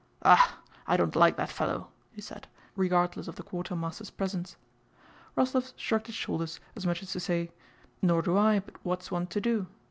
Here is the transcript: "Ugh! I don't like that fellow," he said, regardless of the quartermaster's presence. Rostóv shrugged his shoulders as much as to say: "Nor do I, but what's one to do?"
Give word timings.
"Ugh! 0.23 0.49
I 0.87 0.97
don't 0.97 1.15
like 1.15 1.35
that 1.37 1.51
fellow," 1.51 1.89
he 2.11 2.21
said, 2.21 2.47
regardless 2.75 3.27
of 3.27 3.35
the 3.35 3.43
quartermaster's 3.43 4.09
presence. 4.09 4.55
Rostóv 5.37 5.73
shrugged 5.75 6.07
his 6.07 6.15
shoulders 6.15 6.59
as 6.75 6.87
much 6.87 7.03
as 7.03 7.11
to 7.11 7.19
say: 7.19 7.51
"Nor 8.01 8.23
do 8.23 8.35
I, 8.35 8.61
but 8.61 8.83
what's 8.83 9.11
one 9.11 9.27
to 9.27 9.39
do?" 9.39 9.67